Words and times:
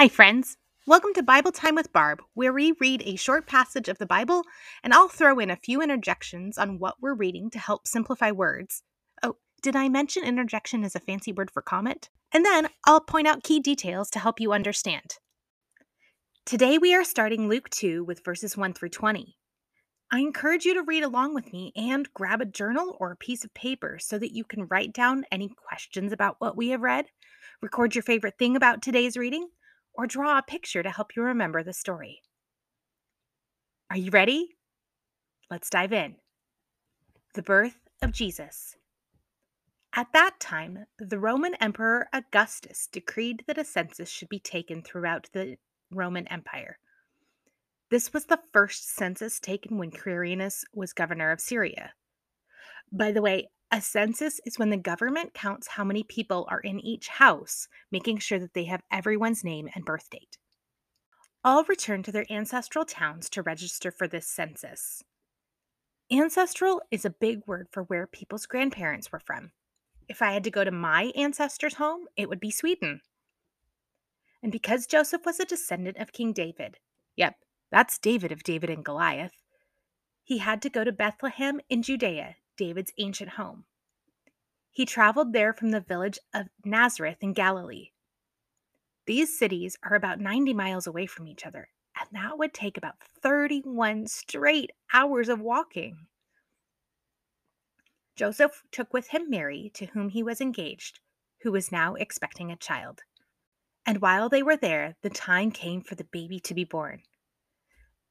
Hi, 0.00 0.08
friends. 0.08 0.56
Welcome 0.86 1.12
to 1.12 1.22
Bible 1.22 1.52
Time 1.52 1.74
with 1.74 1.92
Barb, 1.92 2.22
where 2.32 2.54
we 2.54 2.72
read 2.80 3.02
a 3.04 3.16
short 3.16 3.46
passage 3.46 3.86
of 3.86 3.98
the 3.98 4.06
Bible 4.06 4.44
and 4.82 4.94
I'll 4.94 5.08
throw 5.10 5.38
in 5.38 5.50
a 5.50 5.56
few 5.56 5.82
interjections 5.82 6.56
on 6.56 6.78
what 6.78 6.94
we're 7.02 7.12
reading 7.12 7.50
to 7.50 7.58
help 7.58 7.86
simplify 7.86 8.30
words. 8.30 8.82
Oh, 9.22 9.36
did 9.60 9.76
I 9.76 9.90
mention 9.90 10.24
interjection 10.24 10.84
is 10.84 10.96
a 10.96 11.00
fancy 11.00 11.34
word 11.34 11.50
for 11.50 11.60
comment? 11.60 12.08
And 12.32 12.46
then 12.46 12.70
I'll 12.86 13.02
point 13.02 13.26
out 13.26 13.42
key 13.42 13.60
details 13.60 14.08
to 14.12 14.18
help 14.18 14.40
you 14.40 14.54
understand. 14.54 15.16
Today 16.46 16.78
we 16.78 16.94
are 16.94 17.04
starting 17.04 17.46
Luke 17.46 17.68
2 17.68 18.02
with 18.02 18.24
verses 18.24 18.56
1 18.56 18.72
through 18.72 18.88
20. 18.88 19.36
I 20.10 20.20
encourage 20.20 20.64
you 20.64 20.72
to 20.72 20.82
read 20.82 21.02
along 21.02 21.34
with 21.34 21.52
me 21.52 21.74
and 21.76 22.08
grab 22.14 22.40
a 22.40 22.46
journal 22.46 22.96
or 22.98 23.12
a 23.12 23.16
piece 23.16 23.44
of 23.44 23.52
paper 23.52 23.98
so 24.00 24.18
that 24.18 24.32
you 24.32 24.44
can 24.44 24.66
write 24.70 24.94
down 24.94 25.26
any 25.30 25.50
questions 25.50 26.10
about 26.10 26.36
what 26.38 26.56
we 26.56 26.70
have 26.70 26.80
read, 26.80 27.08
record 27.60 27.94
your 27.94 28.02
favorite 28.02 28.38
thing 28.38 28.56
about 28.56 28.80
today's 28.80 29.18
reading, 29.18 29.48
or 30.00 30.06
draw 30.06 30.38
a 30.38 30.42
picture 30.42 30.82
to 30.82 30.88
help 30.88 31.14
you 31.14 31.22
remember 31.22 31.62
the 31.62 31.74
story. 31.74 32.22
Are 33.90 33.98
you 33.98 34.10
ready? 34.10 34.56
Let's 35.50 35.68
dive 35.68 35.92
in. 35.92 36.14
The 37.34 37.42
birth 37.42 37.76
of 38.00 38.10
Jesus. 38.10 38.76
At 39.94 40.06
that 40.14 40.40
time, 40.40 40.86
the 40.98 41.18
Roman 41.18 41.54
Emperor 41.56 42.08
Augustus 42.14 42.88
decreed 42.90 43.44
that 43.46 43.58
a 43.58 43.64
census 43.64 44.08
should 44.08 44.30
be 44.30 44.38
taken 44.38 44.82
throughout 44.82 45.28
the 45.34 45.56
Roman 45.90 46.26
Empire. 46.28 46.78
This 47.90 48.14
was 48.14 48.24
the 48.24 48.40
first 48.54 48.94
census 48.94 49.38
taken 49.38 49.76
when 49.76 49.90
Quirinus 49.90 50.64
was 50.72 50.94
governor 50.94 51.30
of 51.30 51.42
Syria. 51.42 51.92
By 52.90 53.12
the 53.12 53.20
way, 53.20 53.50
a 53.72 53.80
census 53.80 54.40
is 54.44 54.58
when 54.58 54.70
the 54.70 54.76
government 54.76 55.32
counts 55.32 55.68
how 55.68 55.84
many 55.84 56.02
people 56.02 56.46
are 56.50 56.60
in 56.60 56.80
each 56.80 57.08
house, 57.08 57.68
making 57.92 58.18
sure 58.18 58.38
that 58.38 58.52
they 58.52 58.64
have 58.64 58.82
everyone's 58.90 59.44
name 59.44 59.68
and 59.74 59.84
birth 59.84 60.10
date. 60.10 60.38
All 61.44 61.64
return 61.64 62.02
to 62.02 62.12
their 62.12 62.26
ancestral 62.30 62.84
towns 62.84 63.30
to 63.30 63.42
register 63.42 63.90
for 63.90 64.08
this 64.08 64.26
census. 64.26 65.02
Ancestral 66.12 66.82
is 66.90 67.04
a 67.04 67.10
big 67.10 67.46
word 67.46 67.68
for 67.70 67.84
where 67.84 68.06
people's 68.06 68.46
grandparents 68.46 69.12
were 69.12 69.20
from. 69.20 69.52
If 70.08 70.20
I 70.20 70.32
had 70.32 70.42
to 70.44 70.50
go 70.50 70.64
to 70.64 70.72
my 70.72 71.12
ancestors' 71.14 71.74
home, 71.74 72.06
it 72.16 72.28
would 72.28 72.40
be 72.40 72.50
Sweden. 72.50 73.00
And 74.42 74.50
because 74.50 74.86
Joseph 74.86 75.24
was 75.24 75.38
a 75.38 75.44
descendant 75.44 75.98
of 75.98 76.12
King 76.12 76.32
David, 76.32 76.78
yep, 77.14 77.36
that's 77.70 77.98
David 77.98 78.32
of 78.32 78.42
David 78.42 78.68
and 78.68 78.84
Goliath, 78.84 79.44
he 80.24 80.38
had 80.38 80.60
to 80.62 80.70
go 80.70 80.82
to 80.82 80.90
Bethlehem 80.90 81.60
in 81.68 81.82
Judea 81.82 82.34
David's 82.60 82.92
ancient 82.98 83.30
home. 83.30 83.64
He 84.70 84.84
traveled 84.84 85.32
there 85.32 85.54
from 85.54 85.70
the 85.70 85.80
village 85.80 86.18
of 86.34 86.48
Nazareth 86.62 87.16
in 87.22 87.32
Galilee. 87.32 87.88
These 89.06 89.38
cities 89.38 89.78
are 89.82 89.96
about 89.96 90.20
90 90.20 90.52
miles 90.52 90.86
away 90.86 91.06
from 91.06 91.26
each 91.26 91.46
other, 91.46 91.70
and 91.98 92.06
that 92.12 92.36
would 92.36 92.52
take 92.52 92.76
about 92.76 92.96
31 93.22 94.08
straight 94.08 94.72
hours 94.92 95.30
of 95.30 95.40
walking. 95.40 96.06
Joseph 98.14 98.62
took 98.70 98.92
with 98.92 99.08
him 99.08 99.30
Mary, 99.30 99.70
to 99.72 99.86
whom 99.86 100.10
he 100.10 100.22
was 100.22 100.42
engaged, 100.42 101.00
who 101.40 101.52
was 101.52 101.72
now 101.72 101.94
expecting 101.94 102.52
a 102.52 102.56
child. 102.56 103.00
And 103.86 104.02
while 104.02 104.28
they 104.28 104.42
were 104.42 104.58
there, 104.58 104.96
the 105.00 105.08
time 105.08 105.50
came 105.50 105.80
for 105.80 105.94
the 105.94 106.04
baby 106.04 106.38
to 106.40 106.52
be 106.52 106.64
born. 106.64 107.04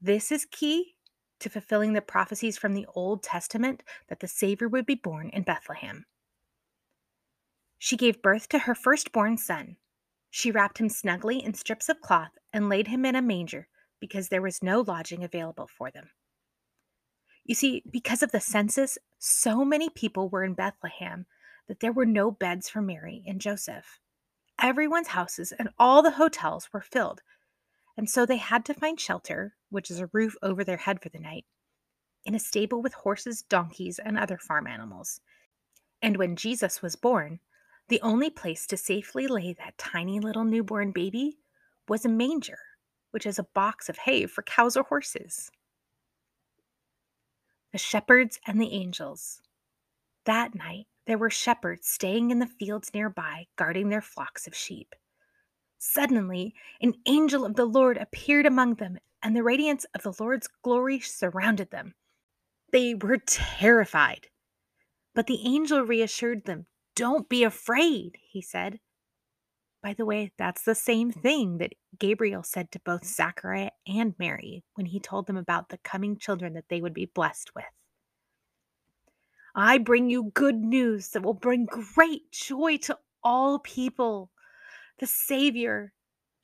This 0.01 0.31
is 0.31 0.47
key 0.49 0.95
to 1.39 1.49
fulfilling 1.49 1.93
the 1.93 2.01
prophecies 2.01 2.57
from 2.57 2.73
the 2.73 2.85
Old 2.95 3.23
Testament 3.23 3.83
that 4.07 4.19
the 4.19 4.27
Savior 4.27 4.67
would 4.67 4.85
be 4.85 4.95
born 4.95 5.29
in 5.29 5.43
Bethlehem. 5.43 6.05
She 7.77 7.95
gave 7.95 8.21
birth 8.21 8.49
to 8.49 8.59
her 8.59 8.75
firstborn 8.75 9.37
son. 9.37 9.77
She 10.29 10.51
wrapped 10.51 10.79
him 10.79 10.89
snugly 10.89 11.43
in 11.43 11.53
strips 11.53 11.89
of 11.89 12.01
cloth 12.01 12.37
and 12.51 12.69
laid 12.69 12.87
him 12.87 13.05
in 13.05 13.15
a 13.15 13.21
manger 13.21 13.67
because 13.99 14.29
there 14.29 14.41
was 14.41 14.61
no 14.61 14.81
lodging 14.81 15.23
available 15.23 15.67
for 15.67 15.89
them. 15.89 16.09
You 17.45 17.55
see, 17.55 17.83
because 17.89 18.21
of 18.21 18.31
the 18.31 18.39
census, 18.39 18.97
so 19.17 19.65
many 19.65 19.89
people 19.89 20.29
were 20.29 20.43
in 20.43 20.53
Bethlehem 20.53 21.25
that 21.67 21.79
there 21.79 21.91
were 21.91 22.05
no 22.05 22.31
beds 22.31 22.69
for 22.69 22.81
Mary 22.81 23.23
and 23.25 23.41
Joseph. 23.41 23.99
Everyone's 24.61 25.07
houses 25.07 25.53
and 25.57 25.69
all 25.79 26.01
the 26.01 26.11
hotels 26.11 26.69
were 26.73 26.81
filled 26.81 27.21
and 27.99 28.09
so 28.09 28.25
they 28.25 28.37
had 28.37 28.63
to 28.63 28.73
find 28.73 28.97
shelter, 28.97 29.55
which 29.69 29.91
is 29.91 29.99
a 29.99 30.09
roof 30.13 30.33
over 30.41 30.63
their 30.63 30.77
head 30.77 31.01
for 31.01 31.09
the 31.09 31.19
night, 31.19 31.43
in 32.23 32.33
a 32.33 32.39
stable 32.39 32.81
with 32.81 32.93
horses, 32.93 33.41
donkeys, 33.41 33.99
and 33.99 34.17
other 34.17 34.37
farm 34.37 34.67
animals. 34.67 35.19
And 36.01 36.15
when 36.15 36.37
Jesus 36.37 36.81
was 36.81 36.95
born, 36.95 37.41
the 37.89 37.99
only 37.99 38.29
place 38.29 38.65
to 38.67 38.77
safely 38.77 39.27
lay 39.27 39.51
that 39.51 39.77
tiny 39.77 40.21
little 40.21 40.45
newborn 40.45 40.93
baby 40.93 41.39
was 41.89 42.05
a 42.05 42.09
manger, 42.09 42.59
which 43.11 43.25
is 43.25 43.37
a 43.37 43.47
box 43.53 43.89
of 43.89 43.97
hay 43.97 44.27
for 44.27 44.43
cows 44.43 44.77
or 44.77 44.83
horses. 44.83 45.51
The 47.73 47.79
shepherds 47.79 48.39
and 48.47 48.61
the 48.61 48.71
angels. 48.71 49.41
That 50.23 50.55
night, 50.55 50.85
there 51.05 51.17
were 51.17 51.29
shepherds 51.29 51.89
staying 51.89 52.31
in 52.31 52.39
the 52.39 52.47
fields 52.47 52.93
nearby, 52.93 53.47
guarding 53.57 53.89
their 53.89 54.01
flocks 54.01 54.47
of 54.47 54.55
sheep. 54.55 54.95
Suddenly, 55.81 56.53
an 56.81 56.93
angel 57.05 57.45
of 57.45 57.55
the 57.55 57.65
Lord 57.65 57.97
appeared 57.97 58.45
among 58.45 58.75
them, 58.75 58.99
and 59.23 59.33
the 59.33 59.43
radiance 59.43 59.85
of 59.95 60.03
the 60.03 60.13
Lord's 60.21 60.49
glory 60.61 60.99
surrounded 60.99 61.71
them. 61.71 61.95
They 62.71 62.95
were 62.95 63.17
terrified. 63.17 64.27
But 65.15 65.27
the 65.27 65.39
angel 65.45 65.81
reassured 65.81 66.43
them. 66.43 66.67
Don't 66.95 67.29
be 67.29 67.43
afraid, 67.43 68.17
he 68.21 68.41
said. 68.41 68.81
By 69.81 69.93
the 69.93 70.05
way, 70.05 70.33
that's 70.37 70.63
the 70.63 70.75
same 70.75 71.11
thing 71.11 71.59
that 71.59 71.75
Gabriel 71.97 72.43
said 72.43 72.71
to 72.71 72.81
both 72.81 73.05
Zachariah 73.05 73.71
and 73.87 74.13
Mary 74.19 74.65
when 74.73 74.87
he 74.87 74.99
told 74.99 75.27
them 75.27 75.37
about 75.37 75.69
the 75.69 75.77
coming 75.77 76.17
children 76.17 76.53
that 76.53 76.67
they 76.67 76.81
would 76.81 76.93
be 76.93 77.05
blessed 77.05 77.55
with. 77.55 77.63
I 79.55 79.77
bring 79.77 80.09
you 80.09 80.31
good 80.33 80.57
news 80.57 81.09
that 81.09 81.23
will 81.23 81.33
bring 81.33 81.65
great 81.65 82.31
joy 82.33 82.77
to 82.79 82.99
all 83.23 83.59
people 83.59 84.29
the 84.99 85.07
Savior, 85.07 85.93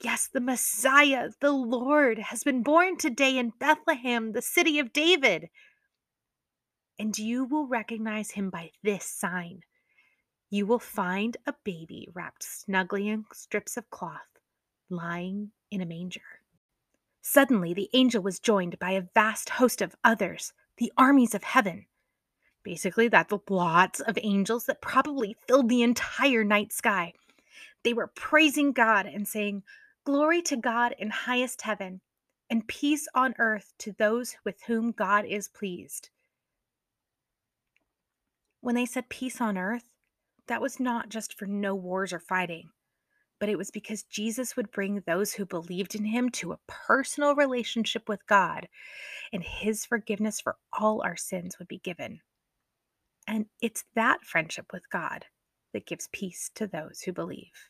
yes, 0.01 0.29
the 0.31 0.41
Messiah, 0.41 1.29
the 1.41 1.51
Lord, 1.51 2.19
has 2.19 2.43
been 2.43 2.63
born 2.63 2.97
today 2.97 3.37
in 3.37 3.53
Bethlehem, 3.59 4.31
the 4.31 4.41
city 4.41 4.79
of 4.79 4.93
David. 4.93 5.49
And 6.97 7.17
you 7.17 7.45
will 7.45 7.67
recognize 7.67 8.31
him 8.31 8.49
by 8.49 8.71
this 8.83 9.05
sign. 9.05 9.61
You 10.49 10.65
will 10.65 10.79
find 10.79 11.35
a 11.45 11.53
baby 11.63 12.07
wrapped 12.13 12.43
snugly 12.43 13.09
in 13.09 13.25
strips 13.33 13.75
of 13.77 13.89
cloth, 13.89 14.39
lying 14.89 15.51
in 15.69 15.81
a 15.81 15.85
manger. 15.85 16.21
Suddenly, 17.21 17.73
the 17.73 17.89
angel 17.93 18.21
was 18.21 18.39
joined 18.39 18.79
by 18.79 18.91
a 18.91 19.07
vast 19.13 19.49
host 19.49 19.81
of 19.81 19.95
others, 20.03 20.53
the 20.77 20.93
armies 20.97 21.33
of 21.33 21.43
heaven. 21.43 21.87
Basically, 22.63 23.07
that's 23.07 23.33
lots 23.49 23.99
of 23.99 24.17
angels 24.21 24.65
that 24.67 24.81
probably 24.81 25.35
filled 25.47 25.67
the 25.67 25.81
entire 25.81 26.43
night 26.43 26.71
sky. 26.71 27.13
They 27.85 27.93
were 27.93 28.11
praising 28.15 28.71
God 28.71 29.05
and 29.05 29.27
saying, 29.27 29.61
Glory 30.05 30.41
to 30.41 30.57
God 30.57 30.95
in 30.97 31.11
highest 31.11 31.61
heaven, 31.61 32.01
and 32.49 32.67
peace 32.67 33.07
on 33.13 33.35
earth 33.37 33.73
to 33.79 33.93
those 33.93 34.35
with 34.43 34.63
whom 34.63 34.91
God 34.91 35.23
is 35.25 35.47
pleased. 35.47 36.09
When 38.59 38.73
they 38.73 38.87
said 38.87 39.07
peace 39.07 39.39
on 39.39 39.55
earth, 39.55 39.83
that 40.47 40.61
was 40.61 40.79
not 40.79 41.09
just 41.09 41.37
for 41.37 41.45
no 41.45 41.75
wars 41.75 42.11
or 42.11 42.19
fighting, 42.19 42.69
but 43.39 43.49
it 43.49 43.57
was 43.57 43.69
because 43.69 44.01
Jesus 44.01 44.55
would 44.55 44.71
bring 44.71 45.03
those 45.05 45.33
who 45.33 45.45
believed 45.45 45.93
in 45.93 46.05
him 46.05 46.31
to 46.31 46.53
a 46.53 46.59
personal 46.67 47.35
relationship 47.35 48.09
with 48.09 48.25
God, 48.25 48.67
and 49.31 49.43
his 49.43 49.85
forgiveness 49.85 50.41
for 50.41 50.55
all 50.73 51.03
our 51.03 51.17
sins 51.17 51.59
would 51.59 51.67
be 51.67 51.77
given. 51.77 52.21
And 53.27 53.45
it's 53.61 53.83
that 53.93 54.23
friendship 54.23 54.73
with 54.73 54.89
God 54.89 55.25
that 55.73 55.85
gives 55.85 56.09
peace 56.11 56.49
to 56.55 56.65
those 56.65 57.01
who 57.01 57.13
believe. 57.13 57.69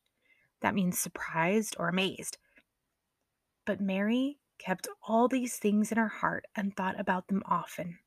that 0.61 0.75
means 0.75 0.99
surprised 0.99 1.75
or 1.79 1.89
amazed. 1.89 2.37
But 3.65 3.81
Mary 3.81 4.39
kept 4.59 4.87
all 5.07 5.27
these 5.27 5.57
things 5.57 5.91
in 5.91 5.97
her 5.97 6.07
heart 6.09 6.45
and 6.55 6.75
thought 6.75 6.99
about 6.99 7.27
them 7.27 7.43
often. 7.45 7.99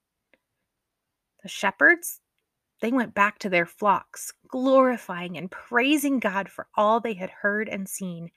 The 1.43 1.49
shepherds, 1.49 2.21
they 2.81 2.93
went 2.93 3.15
back 3.15 3.39
to 3.41 3.49
their 3.51 3.67
flocks, 3.67 4.33
glorifying 4.49 5.37
and 5.39 5.51
praising 5.51 6.21
God 6.21 6.49
for 6.51 6.69
all 6.77 7.01
they 7.01 7.15
had 7.15 7.31
heard 7.31 7.69
and 7.69 7.89
seen. 7.89 8.31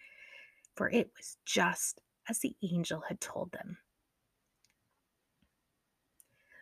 for 0.75 0.90
it 0.90 1.12
was 1.18 1.38
just 1.46 2.02
as 2.30 2.40
the 2.40 2.56
angel 2.63 3.04
had 3.10 3.22
told 3.22 3.52
them. 3.52 3.78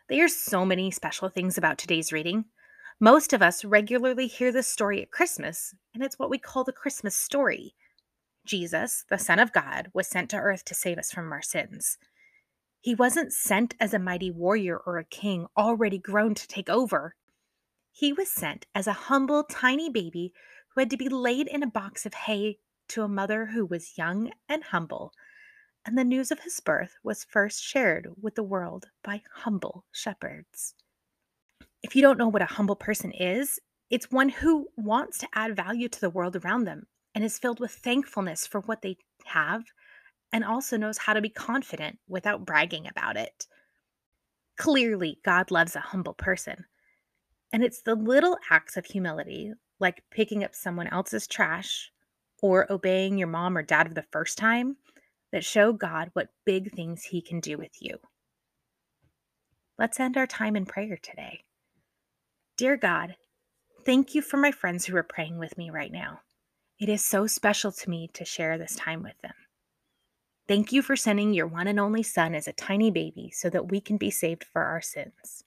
There 0.08 0.24
are 0.24 0.28
so 0.28 0.64
many 0.66 0.90
special 0.90 1.28
things 1.28 1.58
about 1.58 1.78
today's 1.78 2.12
reading. 2.12 2.46
Most 3.00 3.34
of 3.34 3.42
us 3.42 3.62
regularly 3.62 4.26
hear 4.26 4.50
this 4.50 4.66
story 4.66 5.02
at 5.02 5.10
Christmas, 5.10 5.74
and 5.92 6.02
it's 6.02 6.18
what 6.18 6.30
we 6.30 6.38
call 6.38 6.64
the 6.64 6.72
Christmas 6.72 7.14
story. 7.14 7.74
Jesus, 8.46 9.04
the 9.10 9.18
Son 9.18 9.38
of 9.38 9.52
God, 9.52 9.90
was 9.92 10.06
sent 10.06 10.30
to 10.30 10.38
earth 10.38 10.64
to 10.64 10.74
save 10.74 10.96
us 10.96 11.12
from 11.12 11.30
our 11.30 11.42
sins. 11.42 11.98
He 12.80 12.94
wasn't 12.94 13.34
sent 13.34 13.74
as 13.78 13.92
a 13.92 13.98
mighty 13.98 14.30
warrior 14.30 14.78
or 14.78 14.96
a 14.96 15.04
king 15.04 15.46
already 15.58 15.98
grown 15.98 16.34
to 16.36 16.48
take 16.48 16.70
over. 16.70 17.16
He 17.92 18.14
was 18.14 18.30
sent 18.30 18.64
as 18.74 18.86
a 18.86 18.92
humble, 18.92 19.44
tiny 19.44 19.90
baby 19.90 20.32
who 20.68 20.80
had 20.80 20.88
to 20.88 20.96
be 20.96 21.10
laid 21.10 21.48
in 21.48 21.62
a 21.62 21.66
box 21.66 22.06
of 22.06 22.14
hay 22.14 22.60
to 22.88 23.02
a 23.02 23.08
mother 23.08 23.46
who 23.46 23.66
was 23.66 23.98
young 23.98 24.32
and 24.48 24.64
humble, 24.64 25.12
and 25.84 25.98
the 25.98 26.04
news 26.04 26.30
of 26.30 26.40
his 26.40 26.60
birth 26.60 26.94
was 27.02 27.24
first 27.24 27.62
shared 27.62 28.08
with 28.18 28.36
the 28.36 28.42
world 28.42 28.86
by 29.04 29.20
humble 29.34 29.84
shepherds. 29.92 30.74
If 31.86 31.94
you 31.94 32.02
don't 32.02 32.18
know 32.18 32.26
what 32.26 32.42
a 32.42 32.46
humble 32.46 32.74
person 32.74 33.12
is, 33.12 33.60
it's 33.90 34.10
one 34.10 34.28
who 34.28 34.66
wants 34.76 35.18
to 35.18 35.28
add 35.32 35.54
value 35.54 35.88
to 35.88 36.00
the 36.00 36.10
world 36.10 36.34
around 36.34 36.64
them 36.64 36.88
and 37.14 37.22
is 37.22 37.38
filled 37.38 37.60
with 37.60 37.70
thankfulness 37.70 38.44
for 38.44 38.60
what 38.62 38.82
they 38.82 38.96
have 39.24 39.62
and 40.32 40.44
also 40.44 40.76
knows 40.76 40.98
how 40.98 41.12
to 41.12 41.20
be 41.20 41.28
confident 41.28 42.00
without 42.08 42.44
bragging 42.44 42.88
about 42.88 43.16
it. 43.16 43.46
Clearly, 44.58 45.20
God 45.24 45.52
loves 45.52 45.76
a 45.76 45.80
humble 45.80 46.14
person. 46.14 46.64
And 47.52 47.62
it's 47.62 47.82
the 47.82 47.94
little 47.94 48.36
acts 48.50 48.76
of 48.76 48.86
humility, 48.86 49.52
like 49.78 50.02
picking 50.10 50.42
up 50.42 50.56
someone 50.56 50.88
else's 50.88 51.28
trash 51.28 51.92
or 52.42 52.66
obeying 52.68 53.16
your 53.16 53.28
mom 53.28 53.56
or 53.56 53.62
dad 53.62 53.86
for 53.86 53.94
the 53.94 54.06
first 54.10 54.36
time, 54.36 54.76
that 55.30 55.44
show 55.44 55.72
God 55.72 56.10
what 56.14 56.30
big 56.44 56.72
things 56.72 57.04
He 57.04 57.22
can 57.22 57.38
do 57.38 57.56
with 57.56 57.76
you. 57.78 57.98
Let's 59.78 60.00
end 60.00 60.16
our 60.16 60.26
time 60.26 60.56
in 60.56 60.66
prayer 60.66 60.98
today. 61.00 61.44
Dear 62.56 62.78
God, 62.78 63.16
thank 63.84 64.14
you 64.14 64.22
for 64.22 64.38
my 64.38 64.50
friends 64.50 64.86
who 64.86 64.96
are 64.96 65.02
praying 65.02 65.38
with 65.38 65.58
me 65.58 65.68
right 65.68 65.92
now. 65.92 66.20
It 66.80 66.88
is 66.88 67.04
so 67.04 67.26
special 67.26 67.70
to 67.70 67.90
me 67.90 68.08
to 68.14 68.24
share 68.24 68.56
this 68.56 68.74
time 68.76 69.02
with 69.02 69.20
them. 69.22 69.34
Thank 70.48 70.72
you 70.72 70.80
for 70.80 70.96
sending 70.96 71.34
your 71.34 71.46
one 71.46 71.66
and 71.66 71.78
only 71.78 72.02
Son 72.02 72.34
as 72.34 72.48
a 72.48 72.54
tiny 72.54 72.90
baby 72.90 73.30
so 73.30 73.50
that 73.50 73.70
we 73.70 73.78
can 73.78 73.98
be 73.98 74.10
saved 74.10 74.42
for 74.42 74.62
our 74.62 74.80
sins. 74.80 75.44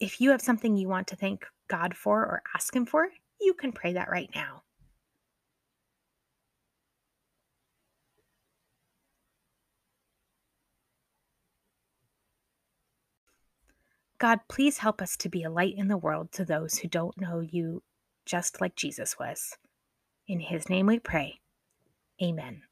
If 0.00 0.20
you 0.20 0.30
have 0.30 0.42
something 0.42 0.76
you 0.76 0.88
want 0.88 1.06
to 1.08 1.16
thank 1.16 1.46
God 1.68 1.96
for 1.96 2.22
or 2.22 2.42
ask 2.56 2.74
Him 2.74 2.86
for, 2.86 3.08
you 3.40 3.54
can 3.54 3.70
pray 3.70 3.92
that 3.92 4.10
right 4.10 4.30
now. 4.34 4.62
God, 14.18 14.40
please 14.48 14.78
help 14.78 15.02
us 15.02 15.16
to 15.18 15.28
be 15.28 15.42
a 15.42 15.50
light 15.50 15.74
in 15.76 15.88
the 15.88 15.96
world 15.96 16.32
to 16.32 16.44
those 16.44 16.78
who 16.78 16.88
don't 16.88 17.20
know 17.20 17.40
you 17.40 17.82
just 18.24 18.60
like 18.60 18.76
Jesus 18.76 19.18
was. 19.18 19.56
In 20.26 20.40
his 20.40 20.68
name 20.68 20.86
we 20.86 20.98
pray. 20.98 21.40
Amen. 22.22 22.62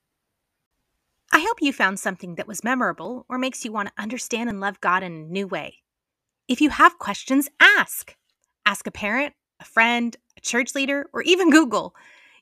I 1.32 1.40
hope 1.40 1.60
you 1.60 1.72
found 1.72 1.98
something 1.98 2.36
that 2.36 2.46
was 2.46 2.62
memorable 2.62 3.26
or 3.28 3.38
makes 3.38 3.64
you 3.64 3.72
want 3.72 3.88
to 3.88 4.02
understand 4.02 4.50
and 4.50 4.60
love 4.60 4.80
God 4.80 5.02
in 5.02 5.12
a 5.12 5.32
new 5.32 5.46
way. 5.46 5.78
If 6.46 6.60
you 6.60 6.70
have 6.70 6.98
questions, 6.98 7.48
ask. 7.60 8.16
Ask 8.66 8.86
a 8.86 8.90
parent, 8.90 9.34
a 9.58 9.64
friend, 9.64 10.16
a 10.36 10.40
church 10.40 10.74
leader, 10.74 11.06
or 11.12 11.22
even 11.22 11.50
Google. 11.50 11.94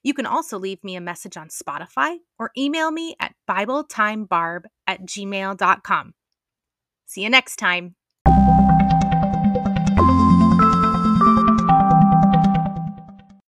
You 0.03 0.15
can 0.15 0.27
also 0.27 0.59
leave 0.59 0.83
me 0.83 0.97
a 0.97 1.01
message 1.01 1.37
on 1.37 1.49
Spotify 1.49 2.17
or 2.39 2.51
email 2.57 2.91
me 2.91 3.17
at 3.21 3.35
BibleTimeBarb 3.49 4.63
at 4.87 5.03
gmail.com. 5.03 6.15
See 7.07 7.23
you 7.23 7.31
next 7.31 7.57
time. 7.57 7.97